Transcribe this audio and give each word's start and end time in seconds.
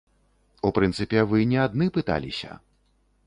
У 0.69 0.71
прынцыпе 0.77 1.19
вы 1.33 1.43
не 1.51 1.59
адны 1.65 1.85
пыталіся. 1.97 2.51